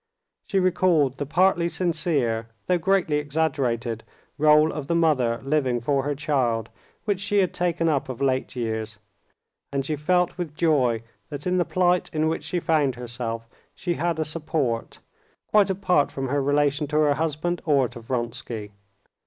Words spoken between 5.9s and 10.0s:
her child, which she had taken up of late years, and she